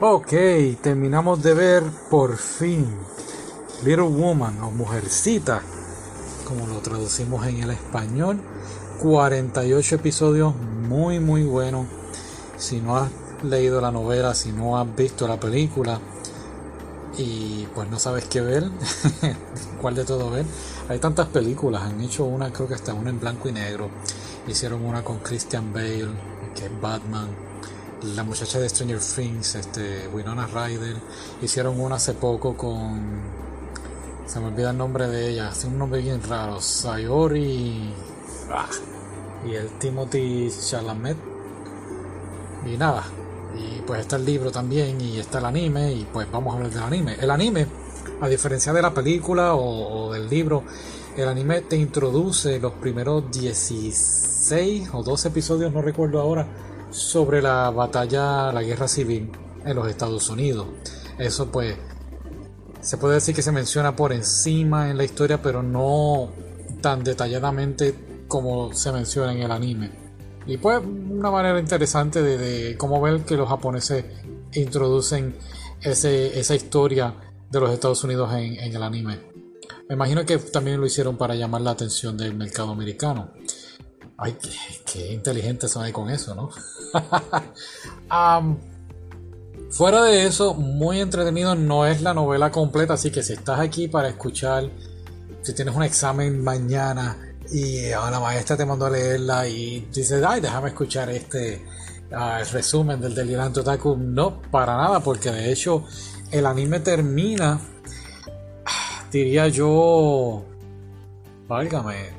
Ok, 0.00 0.32
terminamos 0.80 1.42
de 1.42 1.54
ver 1.54 1.82
por 2.08 2.36
fin 2.36 2.86
Little 3.82 4.04
Woman 4.04 4.60
o 4.62 4.70
Mujercita, 4.70 5.60
como 6.46 6.68
lo 6.68 6.78
traducimos 6.78 7.44
en 7.48 7.64
el 7.64 7.70
español. 7.72 8.38
48 9.02 9.96
episodios 9.96 10.54
muy 10.54 11.18
muy 11.18 11.42
buenos. 11.42 11.88
Si 12.58 12.80
no 12.80 12.96
has 12.96 13.10
leído 13.42 13.80
la 13.80 13.90
novela, 13.90 14.36
si 14.36 14.52
no 14.52 14.78
has 14.78 14.86
visto 14.94 15.26
la 15.26 15.40
película 15.40 15.98
y 17.16 17.66
pues 17.74 17.90
no 17.90 17.98
sabes 17.98 18.26
qué 18.26 18.40
ver, 18.40 18.70
cuál 19.82 19.96
de 19.96 20.04
todo 20.04 20.30
ver. 20.30 20.46
Hay 20.88 21.00
tantas 21.00 21.26
películas, 21.26 21.82
han 21.82 22.00
hecho 22.00 22.24
una, 22.24 22.52
creo 22.52 22.68
que 22.68 22.74
hasta 22.74 22.94
una 22.94 23.10
en 23.10 23.18
blanco 23.18 23.48
y 23.48 23.52
negro. 23.52 23.90
Hicieron 24.46 24.84
una 24.84 25.02
con 25.02 25.18
Christian 25.18 25.72
Bale, 25.72 26.06
que 26.54 26.66
es 26.66 26.80
Batman 26.80 27.47
la 28.02 28.22
muchacha 28.22 28.60
de 28.60 28.68
Stranger 28.68 29.00
Things, 29.00 29.56
este, 29.56 30.08
Winona 30.08 30.46
Ryder, 30.46 30.96
hicieron 31.42 31.80
una 31.80 31.96
hace 31.96 32.14
poco 32.14 32.56
con. 32.56 33.20
Se 34.26 34.40
me 34.40 34.46
olvida 34.46 34.70
el 34.70 34.78
nombre 34.78 35.08
de 35.08 35.30
ella, 35.30 35.48
hace 35.48 35.66
un 35.66 35.78
nombre 35.78 36.00
bien 36.00 36.22
raro, 36.22 36.60
Sayori. 36.60 37.92
Y 39.48 39.54
el 39.54 39.68
Timothy 39.78 40.50
Chalamet. 40.50 41.16
Y 42.66 42.76
nada, 42.76 43.04
y 43.56 43.80
pues 43.82 44.00
está 44.00 44.16
el 44.16 44.24
libro 44.24 44.50
también, 44.50 45.00
y 45.00 45.18
está 45.18 45.38
el 45.38 45.46
anime, 45.46 45.92
y 45.92 46.06
pues 46.12 46.30
vamos 46.30 46.52
a 46.52 46.56
hablar 46.56 46.72
del 46.72 46.82
anime. 46.82 47.16
El 47.20 47.30
anime, 47.30 47.66
a 48.20 48.28
diferencia 48.28 48.72
de 48.72 48.82
la 48.82 48.92
película 48.92 49.54
o, 49.54 50.06
o 50.06 50.12
del 50.12 50.28
libro, 50.28 50.64
el 51.16 51.28
anime 51.28 51.62
te 51.62 51.76
introduce 51.76 52.60
los 52.60 52.72
primeros 52.74 53.30
16 53.30 54.90
o 54.92 55.02
12 55.02 55.28
episodios, 55.28 55.72
no 55.72 55.82
recuerdo 55.82 56.20
ahora 56.20 56.46
sobre 56.90 57.42
la 57.42 57.70
batalla, 57.70 58.52
la 58.52 58.62
guerra 58.62 58.88
civil 58.88 59.30
en 59.64 59.76
los 59.76 59.88
Estados 59.88 60.28
Unidos. 60.28 60.66
Eso 61.18 61.50
pues 61.50 61.76
se 62.80 62.96
puede 62.96 63.14
decir 63.14 63.34
que 63.34 63.42
se 63.42 63.52
menciona 63.52 63.96
por 63.96 64.12
encima 64.12 64.90
en 64.90 64.96
la 64.96 65.04
historia, 65.04 65.42
pero 65.42 65.62
no 65.62 66.30
tan 66.80 67.02
detalladamente 67.02 67.94
como 68.28 68.72
se 68.72 68.92
menciona 68.92 69.32
en 69.32 69.42
el 69.42 69.50
anime. 69.50 69.90
Y 70.46 70.56
pues 70.56 70.80
una 70.84 71.30
manera 71.30 71.58
interesante 71.58 72.22
de, 72.22 72.76
cómo 72.78 73.00
ver 73.00 73.24
que 73.24 73.36
los 73.36 73.48
japoneses 73.48 74.04
introducen 74.54 75.36
esa 75.82 76.54
historia 76.54 77.14
de 77.50 77.60
los 77.60 77.70
Estados 77.70 78.02
Unidos 78.04 78.32
en, 78.32 78.54
en 78.54 78.74
el 78.74 78.82
anime. 78.82 79.18
Me 79.88 79.94
imagino 79.94 80.24
que 80.24 80.38
también 80.38 80.80
lo 80.80 80.86
hicieron 80.86 81.16
para 81.16 81.34
llamar 81.34 81.62
la 81.62 81.72
atención 81.72 82.16
del 82.16 82.34
mercado 82.34 82.70
americano. 82.70 83.32
Ay, 84.20 84.36
qué, 84.84 85.12
inteligente 85.12 85.68
son 85.68 85.84
ahí 85.84 85.92
con 85.92 86.10
eso, 86.10 86.34
¿no? 86.34 86.50
fuera 89.70 90.02
de 90.02 90.26
eso, 90.26 90.54
muy 90.54 91.00
entretenido. 91.00 91.54
No 91.54 91.86
es 91.86 92.02
la 92.02 92.14
novela 92.14 92.50
completa, 92.50 92.94
así 92.94 93.12
que 93.12 93.22
si 93.22 93.34
estás 93.34 93.60
aquí 93.60 93.86
para 93.86 94.08
escuchar, 94.08 94.68
si 95.42 95.54
tienes 95.54 95.74
un 95.76 95.84
examen 95.84 96.42
mañana 96.42 97.16
y 97.52 97.90
la 97.90 98.18
maestra 98.18 98.56
te 98.56 98.66
mandó 98.66 98.86
a 98.86 98.90
leerla 98.90 99.46
y 99.46 99.86
dices, 99.92 100.22
ay, 100.26 100.40
déjame 100.40 100.70
escuchar 100.70 101.08
este 101.10 101.64
ah, 102.12 102.42
resumen 102.52 103.00
del 103.00 103.14
Delirante 103.14 103.60
Otaku, 103.60 103.96
no, 103.96 104.42
para 104.50 104.76
nada, 104.76 104.98
porque 104.98 105.30
de 105.30 105.52
hecho 105.52 105.84
el 106.32 106.44
anime 106.44 106.80
termina, 106.80 107.60
diría 109.12 109.46
yo, 109.46 110.44
válgame, 111.46 112.18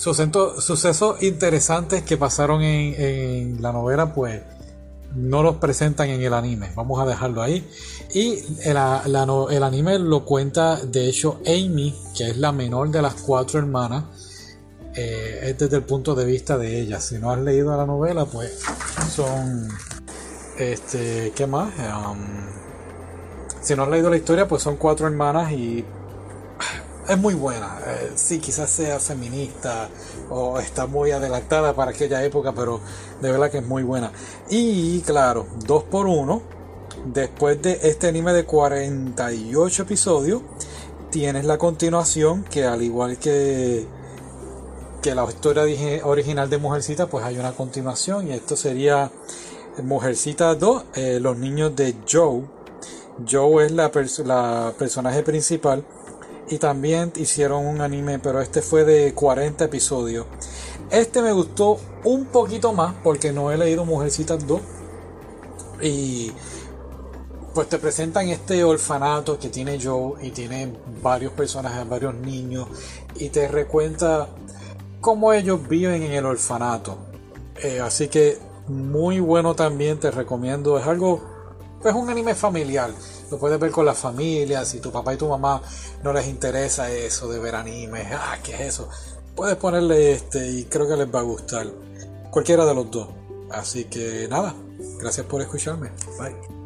sucesos 0.00 1.22
interesantes 1.22 2.02
que 2.02 2.16
pasaron 2.16 2.62
en, 2.62 3.60
la 3.60 3.70
novela, 3.70 4.14
pues 4.14 4.40
no 5.14 5.42
los 5.42 5.56
presentan 5.56 6.08
en 6.08 6.22
el 6.22 6.32
anime. 6.32 6.70
Vamos 6.74 7.00
a 7.00 7.06
dejarlo 7.06 7.42
ahí. 7.42 7.68
Y 8.14 8.38
el, 8.62 8.78
el, 9.50 9.62
anime 9.62 9.98
lo 9.98 10.24
cuenta, 10.24 10.76
de 10.76 11.08
hecho, 11.08 11.40
Amy, 11.46 11.94
que 12.16 12.30
es 12.30 12.38
la 12.38 12.50
menor 12.50 12.90
de 12.90 13.02
las 13.02 13.14
cuatro 13.14 13.58
hermanas. 13.58 14.04
Eh, 14.96 15.50
es 15.50 15.58
desde 15.58 15.76
el 15.76 15.84
punto 15.84 16.14
de 16.14 16.24
vista 16.24 16.56
de 16.56 16.80
ella. 16.80 16.98
Si 16.98 17.18
no 17.18 17.30
has 17.30 17.38
leído 17.40 17.76
la 17.76 17.84
novela, 17.84 18.24
pues 18.24 18.58
son. 19.14 19.68
Este, 20.58 21.32
¿qué 21.34 21.46
más? 21.46 21.72
Um, 21.78 22.18
si 23.60 23.76
no 23.76 23.82
has 23.82 23.90
leído 23.90 24.08
la 24.08 24.16
historia, 24.16 24.48
pues 24.48 24.62
son 24.62 24.76
cuatro 24.76 25.06
hermanas 25.06 25.52
y 25.52 25.84
es 27.10 27.18
muy 27.18 27.34
buena. 27.34 27.78
Eh, 27.86 28.12
sí, 28.14 28.38
quizás 28.38 28.70
sea 28.70 29.00
feminista 29.00 29.88
o 30.30 30.58
está 30.60 30.86
muy 30.86 31.10
adelantada 31.10 31.74
para 31.74 31.90
aquella 31.90 32.22
época, 32.24 32.52
pero 32.52 32.80
de 33.20 33.30
verdad 33.32 33.50
que 33.50 33.58
es 33.58 33.66
muy 33.66 33.82
buena. 33.82 34.12
Y 34.48 35.00
claro, 35.00 35.46
dos 35.66 35.84
por 35.84 36.06
uno. 36.06 36.42
Después 37.04 37.60
de 37.62 37.80
este 37.82 38.08
anime 38.08 38.32
de 38.32 38.44
48 38.44 39.82
episodios, 39.82 40.42
tienes 41.10 41.44
la 41.44 41.56
continuación 41.56 42.44
que 42.44 42.64
al 42.64 42.82
igual 42.82 43.18
que 43.18 43.86
que 45.00 45.14
la 45.14 45.24
historia 45.24 45.64
original 46.04 46.50
de 46.50 46.58
Mujercita, 46.58 47.06
pues 47.06 47.24
hay 47.24 47.38
una 47.38 47.52
continuación 47.52 48.28
y 48.28 48.32
esto 48.32 48.54
sería 48.54 49.10
Mujercita 49.82 50.54
2, 50.54 50.84
eh, 50.94 51.18
los 51.20 51.38
niños 51.38 51.74
de 51.74 51.96
Joe. 52.10 52.42
Joe 53.28 53.64
es 53.64 53.72
la, 53.72 53.90
la 54.24 54.74
personaje 54.78 55.22
principal 55.22 55.84
y 56.50 56.58
también 56.58 57.12
hicieron 57.16 57.66
un 57.66 57.80
anime, 57.80 58.18
pero 58.18 58.40
este 58.40 58.60
fue 58.60 58.84
de 58.84 59.14
40 59.14 59.64
episodios. 59.64 60.26
Este 60.90 61.22
me 61.22 61.32
gustó 61.32 61.78
un 62.04 62.26
poquito 62.26 62.72
más 62.72 62.94
porque 63.02 63.32
no 63.32 63.52
he 63.52 63.56
leído 63.56 63.84
Mujercitas 63.84 64.44
2 64.46 64.60
y 65.82 66.32
pues 67.54 67.68
te 67.68 67.78
presentan 67.78 68.28
este 68.28 68.64
orfanato 68.64 69.38
que 69.38 69.48
tiene 69.48 69.78
Joe 69.82 70.14
y 70.22 70.30
tiene 70.30 70.72
varios 71.02 71.32
personajes, 71.32 71.88
varios 71.88 72.14
niños 72.14 72.66
y 73.14 73.28
te 73.28 73.48
recuenta 73.48 74.28
cómo 75.00 75.32
ellos 75.32 75.66
viven 75.68 76.02
en 76.02 76.12
el 76.12 76.26
orfanato. 76.26 76.98
Eh, 77.62 77.80
así 77.80 78.08
que 78.08 78.38
muy 78.68 79.20
bueno 79.20 79.54
también, 79.54 79.98
te 79.98 80.10
recomiendo. 80.10 80.78
Es 80.78 80.86
algo, 80.86 81.22
pues 81.80 81.94
un 81.94 82.08
anime 82.10 82.34
familiar. 82.34 82.90
Lo 83.30 83.38
puedes 83.38 83.58
ver 83.58 83.70
con 83.70 83.86
la 83.86 83.94
familia, 83.94 84.64
si 84.64 84.80
tu 84.80 84.90
papá 84.90 85.14
y 85.14 85.16
tu 85.16 85.28
mamá 85.28 85.62
no 86.02 86.12
les 86.12 86.26
interesa 86.26 86.90
eso 86.90 87.28
de 87.28 87.38
ver 87.38 87.54
anime, 87.54 88.08
ah, 88.12 88.38
¿qué 88.42 88.54
es 88.54 88.60
eso? 88.60 88.88
Puedes 89.34 89.56
ponerle 89.56 90.12
este 90.12 90.50
y 90.50 90.64
creo 90.64 90.88
que 90.88 90.96
les 90.96 91.06
va 91.06 91.20
a 91.20 91.22
gustar. 91.22 91.66
Cualquiera 92.30 92.64
de 92.64 92.74
los 92.74 92.90
dos. 92.90 93.08
Así 93.50 93.84
que 93.84 94.28
nada, 94.28 94.54
gracias 94.98 95.26
por 95.26 95.42
escucharme. 95.42 95.90
Bye. 96.18 96.59